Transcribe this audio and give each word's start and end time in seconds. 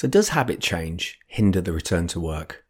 So, 0.00 0.08
does 0.08 0.30
habit 0.30 0.60
change 0.60 1.20
hinder 1.26 1.60
the 1.60 1.74
return 1.74 2.06
to 2.06 2.20
work? 2.20 2.64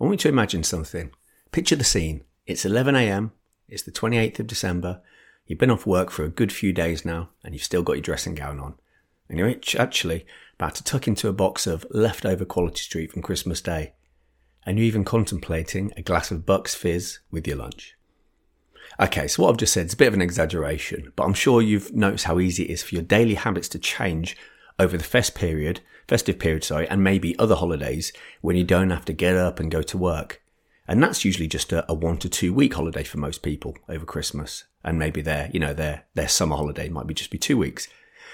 I 0.00 0.04
want 0.04 0.12
you 0.12 0.16
to 0.22 0.28
imagine 0.30 0.64
something. 0.64 1.10
Picture 1.52 1.76
the 1.76 1.84
scene. 1.84 2.24
It's 2.46 2.64
11 2.64 2.96
a.m., 2.96 3.32
it's 3.68 3.82
the 3.82 3.92
28th 3.92 4.38
of 4.38 4.46
December, 4.46 5.02
you've 5.46 5.58
been 5.58 5.70
off 5.70 5.84
work 5.84 6.10
for 6.10 6.24
a 6.24 6.30
good 6.30 6.50
few 6.50 6.72
days 6.72 7.04
now, 7.04 7.28
and 7.44 7.52
you've 7.52 7.62
still 7.62 7.82
got 7.82 7.96
your 7.96 8.00
dressing 8.00 8.34
gown 8.34 8.60
on. 8.60 8.76
And 9.28 9.38
you're 9.38 9.54
actually 9.78 10.24
about 10.54 10.74
to 10.76 10.84
tuck 10.84 11.06
into 11.06 11.28
a 11.28 11.34
box 11.34 11.66
of 11.66 11.84
leftover 11.90 12.46
Quality 12.46 12.80
Street 12.80 13.12
from 13.12 13.20
Christmas 13.20 13.60
Day. 13.60 13.92
And 14.64 14.78
you're 14.78 14.86
even 14.86 15.04
contemplating 15.04 15.92
a 15.98 16.02
glass 16.02 16.30
of 16.30 16.46
Bucks 16.46 16.74
Fizz 16.74 17.18
with 17.30 17.46
your 17.46 17.58
lunch. 17.58 17.94
Okay, 18.98 19.28
so 19.28 19.42
what 19.42 19.50
I've 19.50 19.58
just 19.58 19.74
said 19.74 19.84
is 19.84 19.92
a 19.92 19.98
bit 19.98 20.08
of 20.08 20.14
an 20.14 20.22
exaggeration, 20.22 21.12
but 21.14 21.24
I'm 21.24 21.34
sure 21.34 21.60
you've 21.60 21.92
noticed 21.92 22.24
how 22.24 22.40
easy 22.40 22.62
it 22.62 22.70
is 22.70 22.82
for 22.82 22.94
your 22.94 23.04
daily 23.04 23.34
habits 23.34 23.68
to 23.68 23.78
change 23.78 24.34
over 24.78 24.96
the 24.96 25.04
fest 25.04 25.34
period, 25.34 25.80
festive 26.08 26.38
period, 26.38 26.64
sorry, 26.64 26.88
and 26.88 27.02
maybe 27.02 27.38
other 27.38 27.54
holidays 27.54 28.12
when 28.40 28.56
you 28.56 28.64
don't 28.64 28.90
have 28.90 29.04
to 29.06 29.12
get 29.12 29.36
up 29.36 29.60
and 29.60 29.70
go 29.70 29.82
to 29.82 29.98
work. 29.98 30.42
And 30.86 31.02
that's 31.02 31.24
usually 31.24 31.48
just 31.48 31.72
a, 31.72 31.90
a, 31.90 31.94
one 31.94 32.18
to 32.18 32.28
two 32.28 32.52
week 32.52 32.74
holiday 32.74 33.04
for 33.04 33.18
most 33.18 33.42
people 33.42 33.76
over 33.88 34.04
Christmas. 34.04 34.64
And 34.82 34.98
maybe 34.98 35.22
their, 35.22 35.50
you 35.52 35.60
know, 35.60 35.72
their, 35.72 36.04
their 36.14 36.28
summer 36.28 36.56
holiday 36.56 36.88
might 36.88 37.06
be 37.06 37.14
just 37.14 37.30
be 37.30 37.38
two 37.38 37.56
weeks. 37.56 37.88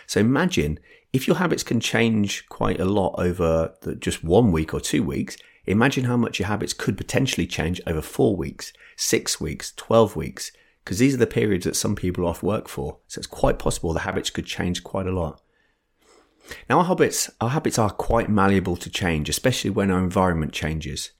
So 0.06 0.18
imagine 0.18 0.80
if 1.12 1.28
your 1.28 1.36
habits 1.36 1.62
can 1.62 1.78
change 1.78 2.48
quite 2.48 2.80
a 2.80 2.84
lot 2.84 3.14
over 3.18 3.74
the, 3.82 3.94
just 3.94 4.24
one 4.24 4.50
week 4.50 4.74
or 4.74 4.80
two 4.80 5.04
weeks, 5.04 5.36
imagine 5.66 6.04
how 6.04 6.16
much 6.16 6.40
your 6.40 6.48
habits 6.48 6.72
could 6.72 6.96
potentially 6.96 7.46
change 7.46 7.80
over 7.86 8.00
four 8.00 8.34
weeks, 8.34 8.72
six 8.96 9.40
weeks, 9.40 9.72
12 9.76 10.16
weeks, 10.16 10.50
because 10.84 10.98
these 10.98 11.14
are 11.14 11.18
the 11.18 11.26
periods 11.26 11.64
that 11.64 11.76
some 11.76 11.94
people 11.94 12.26
off 12.26 12.42
work 12.42 12.68
for. 12.68 12.98
So 13.06 13.20
it's 13.20 13.26
quite 13.28 13.60
possible 13.60 13.92
the 13.92 14.00
habits 14.00 14.30
could 14.30 14.46
change 14.46 14.82
quite 14.82 15.06
a 15.06 15.12
lot. 15.12 15.40
Now, 16.68 16.78
our 16.78 16.84
habits, 16.84 17.30
our 17.40 17.50
habits 17.50 17.78
are 17.78 17.90
quite 17.90 18.28
malleable 18.28 18.76
to 18.76 18.90
change, 18.90 19.28
especially 19.28 19.70
when 19.70 19.90
our 19.90 19.98
environment 19.98 20.52
changes. 20.52 21.10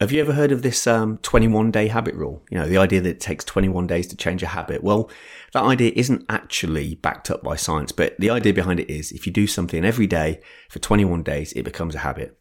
Have 0.00 0.10
you 0.10 0.20
ever 0.20 0.32
heard 0.32 0.50
of 0.50 0.62
this 0.62 0.86
um, 0.86 1.18
21 1.18 1.70
day 1.70 1.86
habit 1.86 2.14
rule? 2.14 2.42
You 2.50 2.58
know, 2.58 2.66
the 2.66 2.78
idea 2.78 3.00
that 3.00 3.08
it 3.08 3.20
takes 3.20 3.44
21 3.44 3.86
days 3.86 4.06
to 4.08 4.16
change 4.16 4.42
a 4.42 4.48
habit. 4.48 4.82
Well, 4.82 5.08
that 5.52 5.62
idea 5.62 5.92
isn't 5.94 6.26
actually 6.28 6.96
backed 6.96 7.30
up 7.30 7.42
by 7.42 7.56
science, 7.56 7.92
but 7.92 8.18
the 8.18 8.30
idea 8.30 8.52
behind 8.52 8.80
it 8.80 8.90
is 8.90 9.12
if 9.12 9.24
you 9.24 9.32
do 9.32 9.46
something 9.46 9.84
every 9.84 10.08
day 10.08 10.40
for 10.68 10.80
21 10.80 11.22
days, 11.22 11.52
it 11.52 11.62
becomes 11.62 11.94
a 11.94 11.98
habit. 11.98 12.36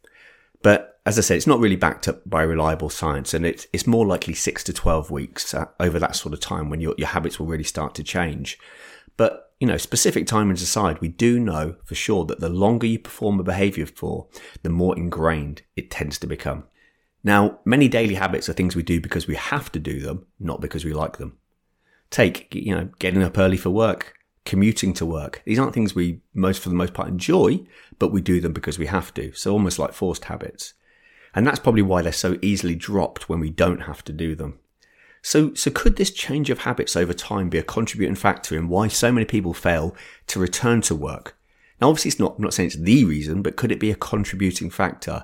But 0.64 1.00
as 1.06 1.20
I 1.20 1.22
said, 1.22 1.38
it's 1.38 1.48
not 1.48 1.60
really 1.60 1.76
backed 1.76 2.08
up 2.08 2.28
by 2.28 2.42
reliable 2.42 2.90
science, 2.90 3.34
and 3.34 3.46
it's, 3.46 3.68
it's 3.72 3.86
more 3.86 4.06
likely 4.06 4.34
six 4.34 4.64
to 4.64 4.74
12 4.74 5.12
weeks 5.12 5.54
uh, 5.54 5.66
over 5.80 6.00
that 6.00 6.16
sort 6.16 6.34
of 6.34 6.40
time 6.40 6.70
when 6.70 6.82
your, 6.82 6.96
your 6.98 7.10
habits 7.10 7.40
will 7.40 7.46
really 7.46 7.64
start 7.64 7.94
to 7.96 8.04
change. 8.04 8.58
But 9.16 9.53
you 9.64 9.68
know, 9.68 9.78
specific 9.78 10.26
timings 10.26 10.62
aside, 10.62 11.00
we 11.00 11.08
do 11.08 11.40
know 11.40 11.78
for 11.86 11.96
sure 11.96 12.26
that 12.26 12.42
the 12.42 12.50
longer 12.50 12.86
you 12.86 13.00
perform 13.00 13.40
a 13.40 13.44
behavior 13.44 13.86
for, 13.86 14.28
the 14.62 14.70
more 14.70 14.94
ingrained 14.98 15.62
it 15.78 15.90
tends 15.90 16.20
to 16.20 16.28
become. 16.28 16.66
Now, 17.24 17.60
many 17.64 17.88
daily 17.88 18.16
habits 18.16 18.50
are 18.50 18.54
things 18.54 18.76
we 18.76 18.84
do 18.84 19.00
because 19.00 19.26
we 19.26 19.36
have 19.36 19.72
to 19.72 19.80
do 19.80 20.02
them, 20.02 20.26
not 20.38 20.60
because 20.60 20.84
we 20.84 20.92
like 20.92 21.16
them. 21.16 21.38
Take, 22.10 22.54
you 22.54 22.76
know, 22.76 22.90
getting 23.00 23.24
up 23.24 23.38
early 23.38 23.56
for 23.56 23.70
work, 23.70 24.16
commuting 24.44 24.92
to 24.96 25.06
work. 25.06 25.42
These 25.46 25.60
aren't 25.60 25.74
things 25.74 25.96
we 25.96 26.20
most, 26.34 26.62
for 26.62 26.68
the 26.68 26.76
most 26.76 26.94
part, 26.94 27.08
enjoy, 27.08 27.66
but 28.00 28.12
we 28.12 28.20
do 28.20 28.42
them 28.42 28.52
because 28.52 28.78
we 28.78 28.88
have 28.88 29.14
to. 29.14 29.32
So 29.32 29.54
almost 29.54 29.80
like 29.80 29.94
forced 29.94 30.26
habits. 30.26 30.74
And 31.34 31.48
that's 31.48 31.60
probably 31.60 31.84
why 31.84 32.02
they're 32.02 32.12
so 32.12 32.38
easily 32.42 32.76
dropped 32.76 33.30
when 33.30 33.40
we 33.40 33.50
don't 33.50 33.84
have 33.84 34.04
to 34.04 34.12
do 34.12 34.36
them. 34.36 34.60
So, 35.26 35.54
so 35.54 35.72
could 35.72 35.96
this 35.96 36.12
change 36.12 36.50
of 36.50 36.60
habits 36.60 36.98
over 36.98 37.14
time 37.14 37.48
be 37.48 37.58
a 37.58 37.64
contributing 37.64 38.16
factor 38.16 38.58
in 38.58 38.68
why 38.68 38.90
so 38.90 39.10
many 39.10 39.26
people 39.26 39.54
fail 39.54 39.96
to 40.28 40.40
return 40.40 40.82
to 40.82 40.94
work? 40.94 41.38
Now, 41.80 41.90
obviously, 41.90 42.10
it's 42.10 42.20
not, 42.20 42.36
I'm 42.38 42.44
not 42.44 42.54
saying 42.54 42.68
it's 42.68 42.76
the 42.76 43.06
reason, 43.06 43.42
but 43.42 43.56
could 43.56 43.72
it 43.72 43.80
be 43.80 43.90
a 43.90 43.96
contributing 43.96 44.70
factor 44.70 45.24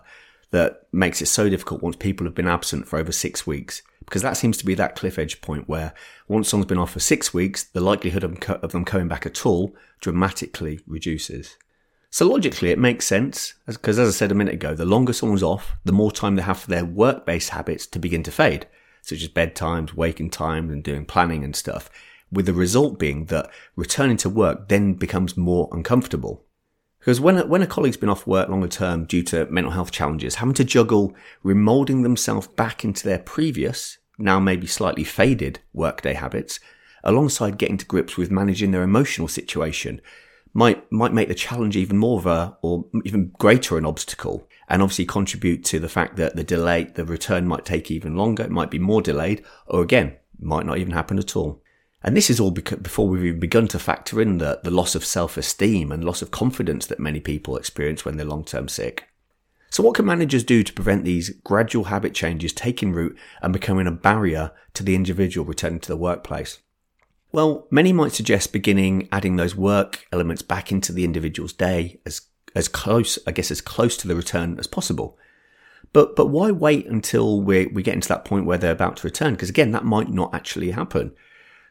that 0.52 0.84
makes 0.94 1.22
it 1.22 1.26
so 1.26 1.50
difficult 1.50 1.84
once 1.84 1.98
people 1.98 2.26
have 2.26 2.34
been 2.34 2.48
absent 2.48 2.88
for 2.88 2.98
over 2.98 3.12
six 3.12 3.46
weeks? 3.46 3.82
Because 4.06 4.22
that 4.22 4.38
seems 4.38 4.58
to 4.58 4.66
be 4.66 4.74
that 4.76 4.96
cliff 4.96 5.20
edge 5.20 5.42
point 5.42 5.68
where 5.68 5.94
once 6.30 6.48
someone's 6.48 6.70
been 6.70 6.78
off 6.78 6.94
for 6.94 7.02
six 7.02 7.34
weeks, 7.34 7.64
the 7.64 7.82
likelihood 7.82 8.24
of, 8.24 8.42
of 8.50 8.72
them 8.72 8.86
coming 8.86 9.10
back 9.10 9.26
at 9.26 9.46
all 9.46 9.76
dramatically 10.00 10.80
reduces. 10.88 11.58
So 12.10 12.26
logically, 12.26 12.72
it 12.72 12.80
makes 12.80 13.06
sense 13.06 13.56
because, 13.68 14.00
as 14.00 14.08
I 14.08 14.12
said 14.12 14.32
a 14.32 14.36
minute 14.36 14.54
ago, 14.54 14.74
the 14.74 14.86
longer 14.86 15.12
someone's 15.12 15.44
off, 15.44 15.76
the 15.84 15.92
more 15.92 16.12
time 16.12 16.38
they 16.38 16.42
have 16.42 16.60
for 16.60 16.70
their 16.70 16.86
work-based 16.86 17.50
habits 17.50 17.86
to 17.88 18.00
begin 18.00 18.24
to 18.24 18.32
fade 18.32 18.66
such 19.10 19.22
as 19.22 19.28
bedtimes, 19.28 19.94
waking 19.94 20.30
times, 20.30 20.72
and 20.72 20.84
doing 20.84 21.06
planning 21.06 21.44
and 21.44 21.56
stuff, 21.56 21.90
with 22.32 22.46
the 22.46 22.54
result 22.54 23.00
being 23.00 23.26
that 23.26 23.50
returning 23.76 24.18
to 24.18 24.30
work 24.30 24.70
then 24.70 24.94
becomes 24.94 25.36
more 25.36 25.68
uncomfortable. 25.72 26.46
Because 27.00 27.20
when 27.20 27.38
a, 27.38 27.46
when 27.46 27.62
a 27.62 27.68
colleague's 27.68 27.98
been 27.98 28.10
off 28.10 28.28
work 28.28 28.50
longer 28.50 28.68
term 28.68 29.06
due 29.06 29.24
to 29.24 29.46
mental 29.46 29.72
health 29.72 29.92
challenges, 29.92 30.36
having 30.36 30.54
to 30.56 30.64
juggle 30.64 31.16
remolding 31.44 32.04
themselves 32.04 32.48
back 32.48 32.84
into 32.84 33.06
their 33.06 33.20
previous, 33.20 33.98
now 34.18 34.40
maybe 34.40 34.68
slightly 34.68 35.04
faded 35.04 35.60
workday 35.74 36.14
habits, 36.14 36.60
alongside 37.04 37.58
getting 37.58 37.78
to 37.78 37.86
grips 37.86 38.18
with 38.18 38.30
managing 38.30 38.72
their 38.72 38.84
emotional 38.84 39.30
situation, 39.30 40.02
might 40.54 40.92
might 40.92 41.14
make 41.14 41.28
the 41.28 41.36
challenge 41.36 41.78
even 41.78 41.98
more 41.98 42.18
of 42.18 42.26
a 42.26 42.58
or 42.62 42.86
even 43.06 43.32
greater 43.38 43.78
an 43.78 43.86
obstacle 43.86 44.48
and 44.68 44.82
obviously 44.82 45.06
contribute 45.06 45.64
to 45.66 45.80
the 45.80 45.90
fact 45.90 46.16
that 46.18 46.36
the 46.36 46.44
delay, 46.44 46.84
the 46.84 47.06
return 47.06 47.48
might 47.48 47.66
take 47.66 47.92
even 47.92 48.16
longer. 48.16 48.44
It 48.44 48.52
might 48.52 48.72
be 48.72 48.80
more 48.80 49.02
delayed 49.02 49.44
or 49.68 49.82
again, 49.82 50.18
might 50.40 50.66
not 50.66 50.78
even 50.78 50.94
happen 50.94 51.20
at 51.20 51.36
all. 51.36 51.62
And 52.02 52.16
this 52.16 52.30
is 52.30 52.40
all 52.40 52.52
before 52.52 53.10
we've 53.10 53.26
even 53.26 53.40
begun 53.40 53.68
to 53.70 53.80
factor 53.80 54.22
in 54.22 54.38
the, 54.38 54.62
the 54.64 54.72
loss 54.72 54.96
of 54.96 55.04
self-esteem 55.04 55.92
and 55.92 56.04
loss 56.04 56.22
of 56.22 56.32
confidence 56.32 56.86
that 56.86 57.00
many 57.00 57.20
people 57.20 57.58
experience 57.58 58.06
when 58.06 58.16
they're 58.16 58.26
long-term 58.26 58.70
sick. 58.70 59.10
So 59.70 59.84
what 59.84 59.96
can 59.96 60.06
managers 60.06 60.44
do 60.44 60.64
to 60.64 60.74
prevent 60.74 61.04
these 61.04 61.30
gradual 61.44 61.86
habit 61.86 62.14
changes 62.14 62.54
taking 62.54 62.94
root 62.94 63.18
and 63.42 63.52
becoming 63.52 63.86
a 63.86 63.92
barrier 63.92 64.52
to 64.76 64.84
the 64.84 64.96
individual 64.96 65.46
returning 65.46 65.82
to 65.82 65.90
the 65.90 65.98
workplace? 65.98 66.60
Well, 67.32 67.68
many 67.70 67.94
might 67.94 68.14
suggest 68.14 68.54
beginning 68.54 69.08
adding 69.12 69.36
those 69.36 69.56
work 69.56 70.06
elements 70.12 70.42
back 70.42 70.72
into 70.72 70.92
the 70.92 71.04
individual's 71.04 71.54
day 71.54 72.00
as 72.06 72.22
as 72.56 72.68
close, 72.68 73.20
I 73.28 73.32
guess, 73.32 73.52
as 73.52 73.62
close 73.62 73.96
to 73.98 74.08
the 74.08 74.16
return 74.16 74.58
as 74.58 74.68
possible. 74.68 75.18
But 75.94 76.16
but 76.16 76.28
why 76.28 76.52
wait 76.52 76.88
until 76.88 77.42
we 77.42 77.68
we 77.68 77.84
get 77.84 77.94
into 77.96 78.08
that 78.10 78.26
point 78.26 78.46
where 78.46 78.58
they're 78.58 78.72
about 78.72 78.98
to 78.98 79.08
return? 79.08 79.34
Because 79.34 79.50
again, 79.50 79.72
that 79.72 79.86
might 79.86 80.10
not 80.10 80.34
actually 80.34 80.72
happen. 80.72 81.14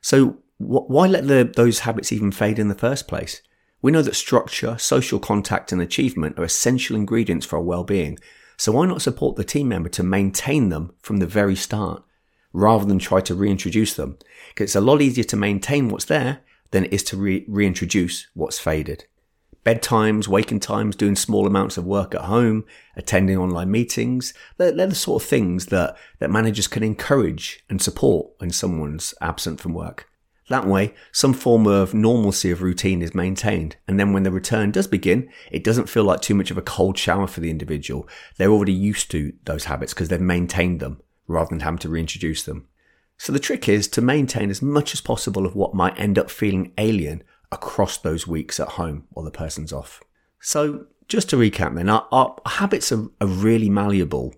So 0.00 0.38
wh- 0.58 0.88
why 0.88 1.06
let 1.06 1.26
the, 1.26 1.50
those 1.56 1.80
habits 1.80 2.12
even 2.12 2.30
fade 2.30 2.58
in 2.58 2.68
the 2.68 2.74
first 2.74 3.08
place? 3.08 3.42
We 3.80 3.92
know 3.92 4.02
that 4.02 4.16
structure, 4.16 4.76
social 4.78 5.20
contact, 5.20 5.70
and 5.70 5.80
achievement 5.80 6.38
are 6.38 6.44
essential 6.44 6.96
ingredients 6.96 7.46
for 7.46 7.56
our 7.56 7.62
well-being. 7.62 8.18
So 8.56 8.72
why 8.72 8.86
not 8.86 9.02
support 9.02 9.36
the 9.36 9.44
team 9.44 9.68
member 9.68 9.88
to 9.90 10.02
maintain 10.02 10.68
them 10.68 10.92
from 11.00 11.18
the 11.18 11.26
very 11.26 11.54
start, 11.54 12.02
rather 12.52 12.84
than 12.84 12.98
try 12.98 13.20
to 13.20 13.34
reintroduce 13.34 13.94
them? 13.94 14.18
It's 14.56 14.76
a 14.76 14.80
lot 14.80 15.02
easier 15.02 15.24
to 15.24 15.36
maintain 15.36 15.88
what's 15.88 16.06
there 16.06 16.40
than 16.70 16.84
it 16.84 16.92
is 16.92 17.02
to 17.04 17.16
re- 17.16 17.44
reintroduce 17.48 18.26
what's 18.34 18.58
faded 18.58 19.04
bedtimes, 19.68 20.26
waking 20.26 20.60
times, 20.60 20.96
doing 20.96 21.14
small 21.14 21.46
amounts 21.46 21.76
of 21.76 21.84
work 21.84 22.14
at 22.14 22.22
home, 22.22 22.64
attending 22.96 23.36
online 23.36 23.70
meetings. 23.70 24.32
They're, 24.56 24.72
they're, 24.72 24.86
the 24.86 24.94
sort 24.94 25.22
of 25.22 25.28
things 25.28 25.66
that, 25.66 25.94
that 26.20 26.30
managers 26.30 26.68
can 26.68 26.82
encourage 26.82 27.62
and 27.68 27.82
support 27.82 28.30
when 28.38 28.50
someone's 28.50 29.12
absent 29.20 29.60
from 29.60 29.74
work. 29.74 30.08
That 30.48 30.66
way, 30.66 30.94
some 31.12 31.34
form 31.34 31.66
of 31.66 31.92
normalcy 31.92 32.50
of 32.50 32.62
routine 32.62 33.02
is 33.02 33.14
maintained. 33.14 33.76
And 33.86 34.00
then 34.00 34.14
when 34.14 34.22
the 34.22 34.30
return 34.30 34.70
does 34.70 34.86
begin, 34.86 35.28
it 35.52 35.62
doesn't 35.62 35.90
feel 35.90 36.04
like 36.04 36.22
too 36.22 36.34
much 36.34 36.50
of 36.50 36.56
a 36.56 36.62
cold 36.62 36.96
shower 36.96 37.26
for 37.26 37.40
the 37.40 37.50
individual. 37.50 38.08
They're 38.38 38.48
already 38.48 38.72
used 38.72 39.10
to 39.10 39.34
those 39.44 39.64
habits 39.64 39.92
because 39.92 40.08
they've 40.08 40.18
maintained 40.18 40.80
them 40.80 41.02
rather 41.28 41.50
than 41.50 41.60
having 41.60 41.78
to 41.78 41.88
reintroduce 41.88 42.42
them. 42.42 42.66
So 43.18 43.32
the 43.32 43.38
trick 43.38 43.68
is 43.68 43.86
to 43.88 44.00
maintain 44.00 44.50
as 44.50 44.62
much 44.62 44.94
as 44.94 45.00
possible 45.00 45.46
of 45.46 45.54
what 45.54 45.74
might 45.74 45.98
end 45.98 46.18
up 46.18 46.30
feeling 46.30 46.72
alien 46.78 47.22
across 47.52 47.98
those 47.98 48.26
weeks 48.26 48.58
at 48.58 48.70
home 48.70 49.04
while 49.10 49.24
the 49.24 49.30
person's 49.30 49.72
off. 49.72 50.02
So 50.40 50.86
just 51.08 51.30
to 51.30 51.36
recap 51.36 51.74
then, 51.74 51.88
our, 51.88 52.06
our 52.12 52.36
habits 52.46 52.92
are, 52.92 53.06
are, 53.20 53.26
really 53.26 53.70
malleable. 53.70 54.34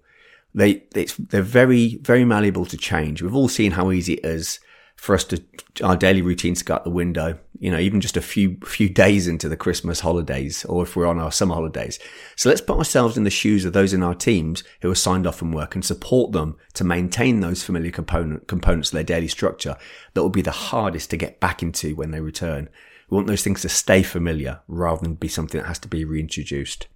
They, 0.54 0.84
they're 0.92 1.42
very, 1.42 1.96
very 1.96 2.24
malleable 2.24 2.66
to 2.66 2.76
change. 2.76 3.22
We've 3.22 3.34
all 3.34 3.48
seen 3.48 3.72
how 3.72 3.90
easy 3.90 4.14
it 4.14 4.24
is 4.24 4.60
for 5.00 5.14
us 5.14 5.24
to, 5.24 5.42
our 5.82 5.96
daily 5.96 6.20
routines 6.20 6.58
to 6.58 6.64
go 6.66 6.74
out 6.74 6.84
the 6.84 6.90
window, 6.90 7.38
you 7.58 7.70
know, 7.70 7.78
even 7.78 8.02
just 8.02 8.18
a 8.18 8.20
few, 8.20 8.58
few 8.66 8.86
days 8.86 9.26
into 9.26 9.48
the 9.48 9.56
Christmas 9.56 10.00
holidays 10.00 10.62
or 10.66 10.82
if 10.82 10.94
we're 10.94 11.06
on 11.06 11.18
our 11.18 11.32
summer 11.32 11.54
holidays. 11.54 11.98
So 12.36 12.50
let's 12.50 12.60
put 12.60 12.76
ourselves 12.76 13.16
in 13.16 13.24
the 13.24 13.30
shoes 13.30 13.64
of 13.64 13.72
those 13.72 13.94
in 13.94 14.02
our 14.02 14.14
teams 14.14 14.62
who 14.82 14.90
are 14.90 14.94
signed 14.94 15.26
off 15.26 15.36
from 15.36 15.52
work 15.52 15.74
and 15.74 15.82
support 15.82 16.32
them 16.32 16.58
to 16.74 16.84
maintain 16.84 17.40
those 17.40 17.62
familiar 17.62 17.90
component, 17.90 18.46
components 18.46 18.90
of 18.90 18.92
their 18.92 19.02
daily 19.02 19.28
structure 19.28 19.78
that 20.12 20.22
will 20.22 20.28
be 20.28 20.42
the 20.42 20.50
hardest 20.50 21.08
to 21.10 21.16
get 21.16 21.40
back 21.40 21.62
into 21.62 21.96
when 21.96 22.10
they 22.10 22.20
return. 22.20 22.68
We 23.08 23.14
want 23.14 23.26
those 23.26 23.42
things 23.42 23.62
to 23.62 23.70
stay 23.70 24.02
familiar 24.02 24.60
rather 24.68 25.00
than 25.00 25.14
be 25.14 25.28
something 25.28 25.62
that 25.62 25.66
has 25.66 25.78
to 25.78 25.88
be 25.88 26.04
reintroduced. 26.04 26.88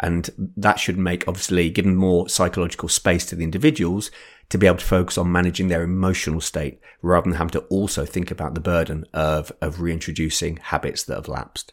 And 0.00 0.30
that 0.56 0.78
should 0.78 0.98
make, 0.98 1.26
obviously, 1.26 1.70
given 1.70 1.96
more 1.96 2.28
psychological 2.28 2.88
space 2.88 3.26
to 3.26 3.36
the 3.36 3.44
individuals 3.44 4.10
to 4.50 4.58
be 4.58 4.66
able 4.66 4.78
to 4.78 4.84
focus 4.84 5.18
on 5.18 5.30
managing 5.30 5.68
their 5.68 5.82
emotional 5.82 6.40
state 6.40 6.80
rather 7.02 7.24
than 7.24 7.38
having 7.38 7.50
to 7.50 7.60
also 7.66 8.04
think 8.04 8.30
about 8.30 8.54
the 8.54 8.60
burden 8.60 9.04
of, 9.12 9.52
of 9.60 9.80
reintroducing 9.80 10.56
habits 10.56 11.04
that 11.04 11.16
have 11.16 11.28
lapsed. 11.28 11.72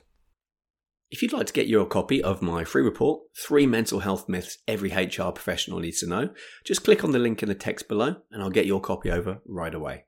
If 1.12 1.22
you'd 1.22 1.34
like 1.34 1.48
to 1.48 1.54
get 1.54 1.68
your 1.68 1.86
copy 1.86 2.22
of 2.22 2.42
my 2.42 2.64
free 2.64 2.82
report, 2.82 3.22
Three 3.38 3.66
Mental 3.66 4.00
Health 4.00 4.28
Myths 4.28 4.58
Every 4.68 4.90
HR 4.90 5.32
Professional 5.32 5.80
Needs 5.80 6.00
to 6.00 6.08
Know, 6.08 6.30
just 6.66 6.84
click 6.84 7.04
on 7.04 7.12
the 7.12 7.20
link 7.20 7.42
in 7.42 7.50
the 7.50 7.56
text 7.56 7.88
below 7.88 8.18
and 8.32 8.42
I'll 8.42 8.50
get 8.50 8.66
your 8.66 8.82
copy 8.82 9.12
over 9.12 9.40
right 9.46 9.74
away. 9.74 10.06